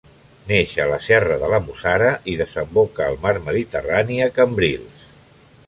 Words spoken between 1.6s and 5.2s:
Mussara i desemboca al mar Mediterrani, a Cambrils.